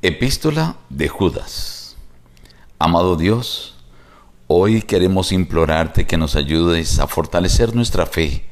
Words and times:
Epístola 0.00 0.76
de 0.90 1.08
Judas 1.08 1.96
Amado 2.78 3.16
Dios, 3.16 3.74
hoy 4.46 4.82
queremos 4.82 5.32
implorarte 5.32 6.06
que 6.06 6.16
nos 6.16 6.36
ayudes 6.36 7.00
a 7.00 7.08
fortalecer 7.08 7.74
nuestra 7.74 8.06
fe, 8.06 8.44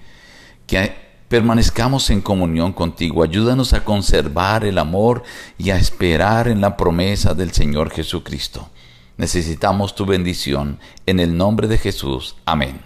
que 0.66 0.92
permanezcamos 1.28 2.10
en 2.10 2.20
comunión 2.20 2.72
contigo, 2.72 3.22
ayúdanos 3.22 3.74
a 3.74 3.84
conservar 3.84 4.64
el 4.64 4.76
amor 4.76 5.22
y 5.56 5.70
a 5.70 5.76
esperar 5.76 6.48
en 6.48 6.60
la 6.60 6.76
promesa 6.76 7.34
del 7.34 7.52
Señor 7.52 7.90
Jesucristo. 7.90 8.68
Necesitamos 9.16 9.94
tu 9.94 10.04
bendición 10.04 10.80
en 11.06 11.20
el 11.20 11.36
nombre 11.36 11.68
de 11.68 11.78
Jesús. 11.78 12.34
Amén. 12.44 12.80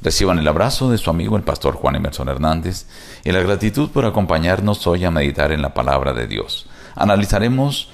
Reciban 0.00 0.38
el 0.38 0.46
abrazo 0.46 0.88
de 0.88 0.98
su 0.98 1.10
amigo 1.10 1.36
el 1.36 1.42
pastor 1.42 1.74
Juan 1.74 1.96
Emerson 1.96 2.28
Hernández 2.28 2.86
y 3.24 3.32
la 3.32 3.40
gratitud 3.40 3.90
por 3.90 4.04
acompañarnos 4.04 4.86
hoy 4.86 5.04
a 5.04 5.10
meditar 5.10 5.50
en 5.50 5.62
la 5.62 5.74
palabra 5.74 6.12
de 6.12 6.28
Dios. 6.28 6.68
Analizaremos 6.94 7.90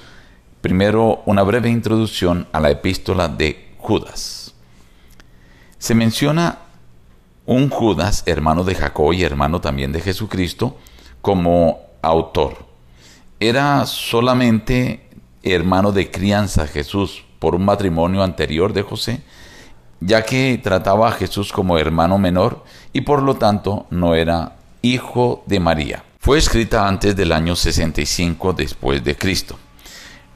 primero 0.61 1.21
una 1.25 1.43
breve 1.43 1.69
introducción 1.69 2.47
a 2.51 2.59
la 2.59 2.71
epístola 2.71 3.27
de 3.27 3.73
Judas. 3.77 4.53
Se 5.77 5.95
menciona 5.95 6.59
un 7.45 7.69
Judas, 7.69 8.23
hermano 8.25 8.63
de 8.63 8.75
Jacob 8.75 9.13
y 9.13 9.23
hermano 9.23 9.61
también 9.61 9.91
de 9.91 10.01
Jesucristo, 10.01 10.77
como 11.21 11.79
autor. 12.01 12.65
Era 13.39 13.85
solamente 13.85 15.07
hermano 15.43 15.91
de 15.91 16.11
crianza 16.11 16.67
Jesús 16.67 17.23
por 17.39 17.55
un 17.55 17.65
matrimonio 17.65 18.23
anterior 18.23 18.73
de 18.73 18.81
José, 18.81 19.21
ya 19.99 20.23
que 20.23 20.59
trataba 20.61 21.09
a 21.09 21.11
Jesús 21.13 21.51
como 21.53 21.77
hermano 21.77 22.17
menor 22.17 22.63
y 22.93 23.01
por 23.01 23.21
lo 23.21 23.35
tanto 23.35 23.85
no 23.89 24.15
era 24.15 24.57
hijo 24.81 25.43
de 25.45 25.59
María. 25.59 26.03
Fue 26.27 26.37
escrita 26.37 26.85
antes 26.85 27.15
del 27.15 27.31
año 27.31 27.55
65 27.55 28.51
después 28.51 29.01
de 29.01 29.15
Cristo. 29.15 29.57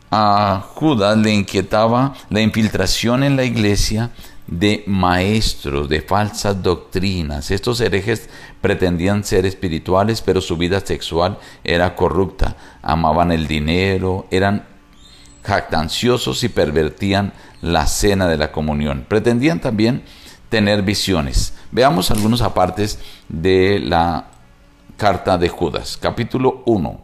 A 0.10 0.64
Judas 0.76 1.18
le 1.18 1.34
inquietaba 1.34 2.14
la 2.30 2.40
infiltración 2.40 3.24
en 3.24 3.36
la 3.36 3.44
iglesia 3.44 4.12
de 4.48 4.86
maestros 4.88 5.90
de 5.90 6.02
falsas 6.02 6.64
doctrinas. 6.64 7.52
Estos 7.52 7.82
herejes 7.82 8.30
pretendían 8.62 9.26
ser 9.26 9.46
espirituales, 9.46 10.22
pero 10.22 10.40
su 10.40 10.56
vida 10.56 10.80
sexual 10.80 11.38
era 11.62 11.94
corrupta. 11.94 12.56
Amaban 12.82 13.34
el 13.34 13.46
dinero, 13.46 14.28
eran 14.32 14.64
jactanciosos 15.44 16.46
y 16.46 16.48
pervertían 16.48 17.34
la 17.62 17.86
cena 17.86 18.30
de 18.30 18.38
la 18.38 18.54
comunión. 18.54 19.06
Pretendían 19.10 19.60
también 19.60 20.04
tener 20.48 20.84
visiones. 20.84 21.54
Veamos 21.70 22.12
algunos 22.12 22.42
apartes 22.42 22.98
de 23.28 23.80
la 23.80 24.31
carta 25.02 25.40
de 25.40 25.50
Judas, 25.50 25.98
capítulo 26.00 26.62
1. 26.68 27.02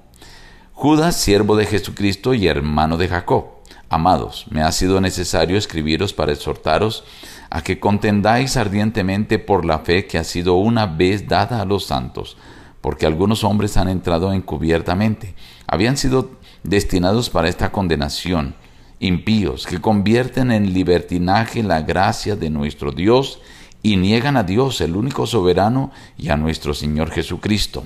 Judas, 0.73 1.15
siervo 1.15 1.55
de 1.55 1.65
Jesucristo 1.65 2.35
y 2.35 2.45
hermano 2.45 2.95
de 2.95 3.07
Jacob. 3.07 3.45
Amados, 3.89 4.45
me 4.51 4.61
ha 4.61 4.71
sido 4.71 5.01
necesario 5.01 5.57
escribiros 5.57 6.13
para 6.13 6.31
exhortaros 6.31 7.05
a 7.49 7.63
que 7.63 7.79
contendáis 7.79 8.55
ardientemente 8.55 9.39
por 9.39 9.65
la 9.65 9.79
fe 9.79 10.05
que 10.05 10.19
ha 10.19 10.23
sido 10.23 10.57
una 10.57 10.85
vez 10.85 11.27
dada 11.27 11.59
a 11.59 11.65
los 11.65 11.85
santos, 11.85 12.37
porque 12.81 13.07
algunos 13.07 13.43
hombres 13.43 13.77
han 13.77 13.89
entrado 13.89 14.31
encubiertamente, 14.31 15.33
habían 15.65 15.97
sido 15.97 16.33
destinados 16.61 17.31
para 17.31 17.49
esta 17.49 17.71
condenación, 17.71 18.53
impíos, 18.99 19.65
que 19.65 19.81
convierten 19.81 20.51
en 20.51 20.71
libertinaje 20.71 21.63
la 21.63 21.81
gracia 21.81 22.35
de 22.35 22.51
nuestro 22.51 22.91
Dios 22.91 23.39
y 23.83 23.97
niegan 23.97 24.37
a 24.37 24.43
Dios, 24.43 24.81
el 24.81 24.95
único 24.95 25.27
soberano, 25.27 25.91
y 26.17 26.29
a 26.29 26.37
nuestro 26.37 26.73
Señor 26.73 27.11
Jesucristo. 27.11 27.85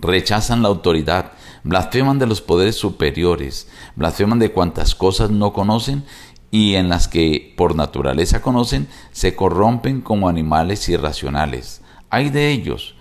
Rechazan 0.00 0.62
la 0.62 0.68
autoridad, 0.68 1.32
blasfeman 1.64 2.18
de 2.18 2.26
los 2.26 2.40
poderes 2.40 2.76
superiores, 2.76 3.68
blasfeman 3.96 4.38
de 4.38 4.52
cuantas 4.52 4.94
cosas 4.94 5.30
no 5.30 5.52
conocen 5.52 6.04
y 6.50 6.76
en 6.76 6.88
las 6.88 7.08
que 7.08 7.52
por 7.56 7.74
naturaleza 7.74 8.40
conocen, 8.40 8.88
se 9.12 9.34
corrompen 9.34 10.00
como 10.00 10.28
animales 10.28 10.88
irracionales. 10.88 11.82
Hay 12.10 12.30
de 12.30 12.50
ellos, 12.50 12.94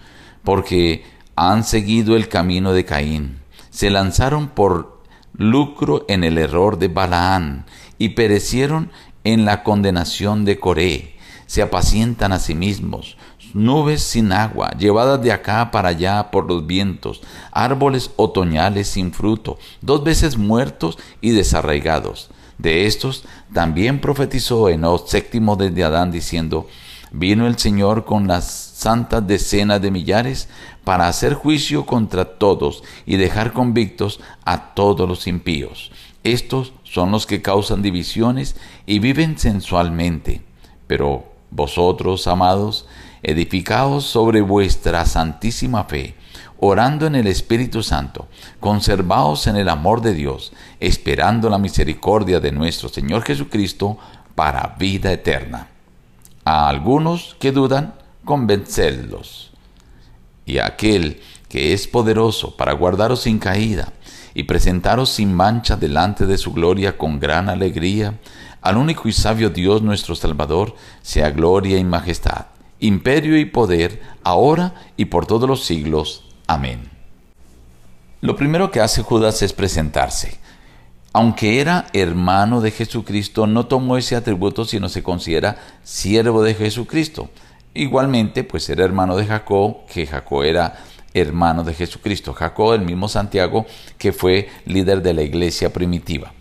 porque 0.43 1.05
han 1.35 1.63
seguido 1.63 2.15
el 2.15 2.27
camino 2.27 2.73
de 2.73 2.83
Caín, 2.83 3.39
se 3.69 3.89
lanzaron 3.89 4.49
por 4.49 5.01
lucro 5.33 6.03
en 6.07 6.23
el 6.23 6.37
error 6.39 6.79
de 6.79 6.87
Balaán 6.87 7.65
y 7.99 8.09
perecieron 8.09 8.91
en 9.23 9.45
la 9.45 9.63
condenación 9.63 10.45
de 10.45 10.59
Coré 10.59 11.16
se 11.47 11.63
apacientan 11.63 12.31
a 12.31 12.39
sí 12.39 12.53
mismos, 12.53 13.17
nubes 13.53 14.03
sin 14.03 14.31
agua, 14.31 14.71
llevadas 14.77 15.21
de 15.21 15.31
acá 15.31 15.71
para 15.71 15.89
allá 15.89 16.29
por 16.29 16.47
los 16.47 16.67
vientos, 16.67 17.21
árboles 17.51 18.11
otoñales 18.17 18.87
sin 18.87 19.11
fruto, 19.11 19.57
dos 19.81 20.03
veces 20.03 20.37
muertos 20.37 20.99
y 21.21 21.31
desarraigados. 21.31 22.29
De 22.57 22.85
estos 22.85 23.25
también 23.53 23.99
profetizó 23.99 24.69
Enoch 24.69 25.07
séptimo 25.07 25.55
desde 25.55 25.83
Adán 25.83 26.11
diciendo, 26.11 26.67
vino 27.11 27.47
el 27.47 27.57
Señor 27.57 28.05
con 28.05 28.27
las 28.27 28.45
santas 28.51 29.25
decenas 29.25 29.81
de 29.81 29.91
millares 29.91 30.49
para 30.83 31.07
hacer 31.07 31.33
juicio 31.33 31.85
contra 31.85 32.25
todos 32.37 32.83
y 33.05 33.17
dejar 33.17 33.53
convictos 33.53 34.19
a 34.45 34.73
todos 34.73 35.07
los 35.07 35.27
impíos. 35.27 35.91
Estos 36.23 36.73
son 36.83 37.11
los 37.11 37.25
que 37.25 37.41
causan 37.41 37.81
divisiones 37.81 38.55
y 38.85 38.99
viven 38.99 39.37
sensualmente. 39.37 40.41
Pero 40.87 41.36
vosotros, 41.57 42.27
amados, 42.27 42.85
edificaos 43.23 44.05
sobre 44.05 44.41
vuestra 44.41 45.05
santísima 45.05 45.85
fe, 45.85 46.15
orando 46.59 47.07
en 47.07 47.15
el 47.15 47.25
Espíritu 47.25 47.81
Santo, 47.81 48.27
conservaos 48.59 49.47
en 49.47 49.57
el 49.57 49.67
amor 49.67 50.01
de 50.01 50.13
Dios, 50.13 50.53
esperando 50.79 51.49
la 51.49 51.57
misericordia 51.57 52.39
de 52.39 52.51
nuestro 52.51 52.89
Señor 52.89 53.23
Jesucristo 53.23 53.97
para 54.35 54.75
vida 54.77 55.11
eterna. 55.11 55.67
A 56.45 56.69
algunos 56.69 57.35
que 57.39 57.51
dudan, 57.51 57.95
convencedlos. 58.23 59.51
Y 60.45 60.59
a 60.59 60.67
aquel 60.67 61.21
que 61.49 61.73
es 61.73 61.87
poderoso 61.87 62.55
para 62.55 62.73
guardaros 62.73 63.21
sin 63.21 63.39
caída 63.39 63.93
y 64.35 64.43
presentaros 64.43 65.09
sin 65.09 65.33
mancha 65.33 65.75
delante 65.75 66.27
de 66.27 66.37
su 66.37 66.53
gloria 66.53 66.99
con 66.99 67.19
gran 67.19 67.49
alegría, 67.49 68.13
al 68.67 68.75
único 68.75 69.07
y 69.07 69.13
sabio 69.13 69.49
Dios 69.49 69.81
nuestro 69.81 70.13
Salvador, 70.13 70.75
sea 71.01 71.29
gloria 71.29 71.77
y 71.77 71.85
majestad, 71.85 72.47
imperio 72.81 73.37
y 73.37 73.45
poder, 73.45 74.01
ahora 74.23 74.73
y 74.97 75.05
por 75.05 75.25
todos 75.25 75.47
los 75.47 75.63
siglos. 75.63 76.25
Amén. 76.47 76.89
Lo 78.19 78.35
primero 78.35 78.69
que 78.69 78.81
hace 78.81 79.03
Judas 79.03 79.41
es 79.41 79.53
presentarse. 79.53 80.37
Aunque 81.13 81.61
era 81.61 81.87
hermano 81.93 82.59
de 82.59 82.71
Jesucristo, 82.71 83.47
no 83.47 83.67
tomó 83.67 83.95
ese 83.95 84.17
atributo, 84.17 84.65
sino 84.65 84.89
se 84.89 85.01
considera 85.01 85.57
siervo 85.83 86.43
de 86.43 86.53
Jesucristo. 86.53 87.29
Igualmente, 87.73 88.43
pues 88.43 88.69
era 88.69 88.83
hermano 88.83 89.15
de 89.15 89.27
Jacob, 89.27 89.85
que 89.85 90.05
Jacob 90.05 90.43
era 90.43 90.77
hermano 91.13 91.63
de 91.63 91.73
Jesucristo. 91.73 92.33
Jacob, 92.33 92.73
el 92.73 92.81
mismo 92.81 93.07
Santiago, 93.07 93.65
que 93.97 94.11
fue 94.11 94.49
líder 94.65 95.01
de 95.01 95.13
la 95.13 95.21
iglesia 95.21 95.71
primitiva. 95.71 96.33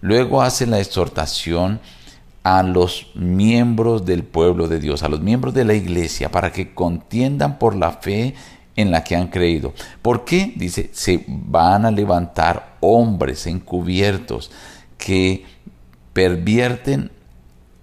Luego 0.00 0.42
hace 0.42 0.66
la 0.66 0.80
exhortación 0.80 1.80
a 2.42 2.62
los 2.62 3.08
miembros 3.14 4.06
del 4.06 4.22
pueblo 4.22 4.68
de 4.68 4.78
Dios, 4.78 5.02
a 5.02 5.08
los 5.08 5.20
miembros 5.20 5.52
de 5.52 5.64
la 5.64 5.74
iglesia, 5.74 6.30
para 6.30 6.52
que 6.52 6.74
contiendan 6.74 7.58
por 7.58 7.74
la 7.74 7.92
fe 7.92 8.34
en 8.76 8.90
la 8.90 9.02
que 9.02 9.16
han 9.16 9.28
creído. 9.28 9.74
¿Por 10.02 10.24
qué? 10.24 10.52
Dice, 10.54 10.90
se 10.92 11.24
van 11.26 11.84
a 11.86 11.90
levantar 11.90 12.76
hombres 12.80 13.46
encubiertos 13.46 14.52
que 14.98 15.44
pervierten 16.12 17.10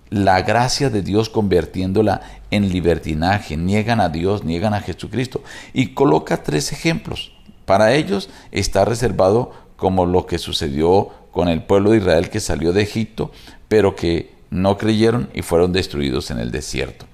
la 0.10 0.44
gracia 0.44 0.90
de 0.90 1.02
Dios 1.02 1.28
convirtiéndola 1.30 2.22
en 2.52 2.70
libertinaje, 2.70 3.58
niegan 3.58 4.00
a 4.00 4.10
Dios, 4.10 4.44
niegan 4.44 4.76
a 4.76 4.82
Jesucristo. 4.82 5.44
Y 5.74 5.88
coloca 5.88 6.44
tres 6.44 6.72
ejemplos. 6.72 7.34
Para 7.66 7.94
ellos 7.94 8.30
está 8.52 8.86
reservado 8.86 9.52
como 9.76 10.06
lo 10.06 10.28
que 10.28 10.38
sucedió 10.38 11.10
con 11.34 11.50
el 11.50 11.64
pueblo 11.64 11.92
de 11.92 11.98
Israel 11.98 12.30
que 12.30 12.40
salió 12.40 12.72
de 12.72 12.84
Egipto, 12.84 13.32
pero 13.68 13.96
que 13.96 14.36
no 14.52 14.78
creyeron 14.78 15.30
y 15.34 15.42
fueron 15.42 15.74
destruidos 15.74 16.30
en 16.32 16.40
el 16.40 16.52
desierto. 16.52 17.06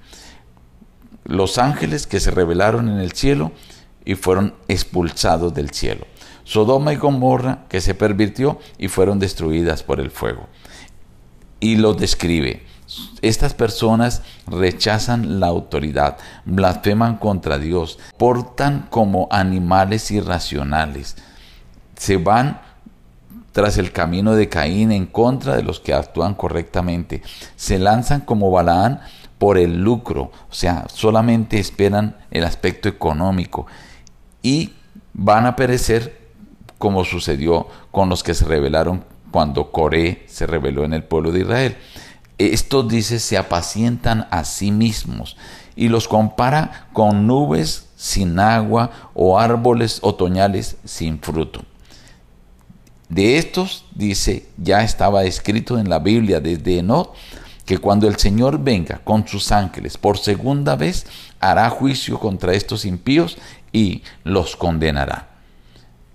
Los 1.24 1.58
ángeles 1.58 2.06
que 2.06 2.20
se 2.20 2.30
rebelaron 2.30 2.88
en 2.88 2.98
el 2.98 3.12
cielo 3.12 3.50
y 4.04 4.14
fueron 4.14 4.54
expulsados 4.68 5.54
del 5.54 5.70
cielo. 5.70 6.06
Sodoma 6.44 6.92
y 6.92 6.96
Gomorra 6.96 7.64
que 7.68 7.80
se 7.80 7.94
pervirtió 7.94 8.58
y 8.76 8.88
fueron 8.88 9.18
destruidas 9.18 9.82
por 9.82 10.00
el 10.00 10.10
fuego. 10.10 10.48
Y 11.58 11.76
lo 11.76 11.94
describe. 11.94 12.64
Estas 13.22 13.54
personas 13.54 14.22
rechazan 14.46 15.40
la 15.40 15.46
autoridad, 15.46 16.18
blasfeman 16.44 17.16
contra 17.16 17.56
Dios, 17.56 17.98
portan 18.18 18.86
como 18.90 19.28
animales 19.30 20.10
irracionales, 20.10 21.16
se 21.96 22.16
van 22.16 22.60
tras 23.52 23.78
el 23.78 23.92
camino 23.92 24.34
de 24.34 24.48
Caín 24.48 24.92
en 24.92 25.06
contra 25.06 25.56
de 25.56 25.62
los 25.62 25.80
que 25.80 25.94
actúan 25.94 26.34
correctamente. 26.34 27.22
Se 27.56 27.78
lanzan 27.78 28.20
como 28.20 28.50
Balaán 28.50 29.00
por 29.38 29.58
el 29.58 29.80
lucro, 29.80 30.32
o 30.50 30.54
sea, 30.54 30.86
solamente 30.92 31.58
esperan 31.58 32.16
el 32.30 32.44
aspecto 32.44 32.88
económico 32.88 33.66
y 34.42 34.74
van 35.14 35.46
a 35.46 35.56
perecer 35.56 36.28
como 36.78 37.04
sucedió 37.04 37.66
con 37.90 38.08
los 38.08 38.22
que 38.22 38.34
se 38.34 38.44
rebelaron 38.44 39.04
cuando 39.30 39.70
Coré 39.70 40.24
se 40.28 40.46
rebeló 40.46 40.84
en 40.84 40.92
el 40.92 41.04
pueblo 41.04 41.32
de 41.32 41.40
Israel. 41.40 41.76
Estos, 42.38 42.88
dice, 42.88 43.18
se 43.18 43.36
apacientan 43.36 44.26
a 44.30 44.44
sí 44.44 44.72
mismos 44.72 45.36
y 45.76 45.88
los 45.88 46.08
compara 46.08 46.88
con 46.92 47.26
nubes 47.26 47.88
sin 47.96 48.38
agua 48.38 48.90
o 49.14 49.38
árboles 49.38 49.98
otoñales 50.02 50.76
sin 50.84 51.20
fruto. 51.20 51.62
De 53.10 53.38
estos, 53.38 53.84
dice, 53.92 54.46
ya 54.56 54.82
estaba 54.82 55.24
escrito 55.24 55.78
en 55.78 55.90
la 55.90 55.98
Biblia 55.98 56.40
desde 56.40 56.78
Enoch, 56.78 57.12
que 57.66 57.78
cuando 57.78 58.06
el 58.06 58.16
Señor 58.16 58.62
venga 58.62 59.00
con 59.02 59.26
sus 59.26 59.50
ángeles 59.52 59.98
por 59.98 60.16
segunda 60.16 60.76
vez, 60.76 61.06
hará 61.40 61.68
juicio 61.70 62.20
contra 62.20 62.54
estos 62.54 62.84
impíos 62.84 63.36
y 63.72 64.02
los 64.22 64.54
condenará. 64.54 65.28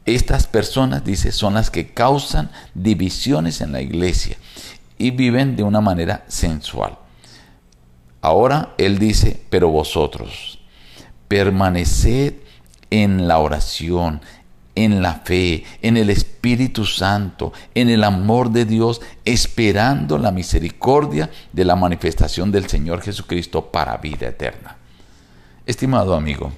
Estas 0.05 0.47
personas, 0.47 1.03
dice, 1.03 1.31
son 1.31 1.55
las 1.55 1.69
que 1.69 1.87
causan 1.87 2.49
divisiones 2.73 3.59
en 3.59 3.73
la 3.73 3.81
iglesia 3.81 4.37
y 4.97 5.11
viven 5.11 5.57
de 5.57 5.63
una 5.63 5.81
manera 5.81 6.23
sensual. 6.27 6.97
Ahora 8.21 8.73
Él 8.77 8.99
dice, 8.99 9.43
pero 9.49 9.69
vosotros, 9.69 10.59
permaneced 11.27 12.35
en 12.89 13.27
la 13.27 13.39
oración, 13.39 14.21
en 14.75 15.01
la 15.01 15.15
fe, 15.15 15.63
en 15.81 15.97
el 15.97 16.09
Espíritu 16.09 16.85
Santo, 16.85 17.53
en 17.73 17.89
el 17.89 18.03
amor 18.03 18.51
de 18.51 18.65
Dios, 18.65 19.01
esperando 19.23 20.17
la 20.17 20.31
misericordia 20.31 21.31
de 21.53 21.65
la 21.65 21.75
manifestación 21.75 22.51
del 22.51 22.67
Señor 22.67 23.01
Jesucristo 23.01 23.71
para 23.71 23.97
vida 23.97 24.27
eterna. 24.27 24.77
Estimado 25.65 26.13
amigo, 26.13 26.51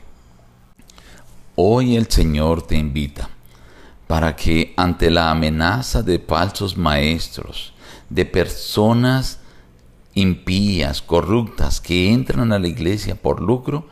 hoy 1.56 1.96
el 1.96 2.08
Señor 2.08 2.66
te 2.66 2.76
invita 2.76 3.30
para 4.08 4.36
que 4.36 4.74
ante 4.78 5.12
la 5.12 5.30
amenaza 5.30 6.02
de 6.02 6.18
falsos 6.20 6.78
maestros, 6.78 7.74
de 8.10 8.26
personas 8.26 9.40
impías, 10.14 11.02
corruptas, 11.02 11.80
que 11.80 12.12
entran 12.12 12.52
a 12.52 12.60
la 12.60 12.68
iglesia 12.68 13.16
por 13.16 13.42
lucro, 13.42 13.88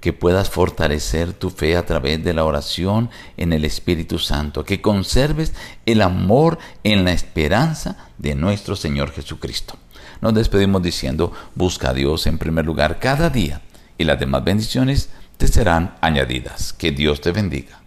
que 0.00 0.12
puedas 0.12 0.50
fortalecer 0.50 1.32
tu 1.32 1.50
fe 1.50 1.76
a 1.76 1.86
través 1.86 2.22
de 2.22 2.34
la 2.34 2.44
oración 2.44 3.10
en 3.36 3.52
el 3.52 3.64
Espíritu 3.64 4.18
Santo, 4.18 4.64
que 4.64 4.80
conserves 4.80 5.52
el 5.86 6.02
amor 6.02 6.58
en 6.84 7.04
la 7.04 7.12
esperanza 7.12 7.96
de 8.18 8.34
nuestro 8.34 8.76
Señor 8.76 9.12
Jesucristo. 9.12 9.76
Nos 10.20 10.34
despedimos 10.34 10.82
diciendo, 10.82 11.32
busca 11.54 11.90
a 11.90 11.94
Dios 11.94 12.26
en 12.26 12.38
primer 12.38 12.64
lugar 12.64 12.98
cada 12.98 13.30
día 13.30 13.62
y 13.98 14.04
las 14.04 14.18
demás 14.18 14.44
bendiciones 14.44 15.08
te 15.36 15.48
serán 15.48 15.96
añadidas. 16.00 16.72
Que 16.72 16.92
Dios 16.92 17.20
te 17.20 17.32
bendiga. 17.32 17.85